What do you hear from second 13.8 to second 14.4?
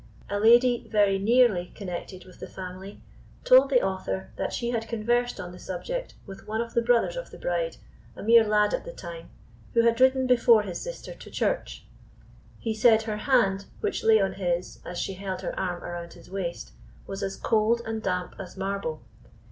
which lay on